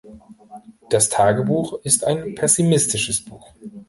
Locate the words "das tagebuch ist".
0.89-2.05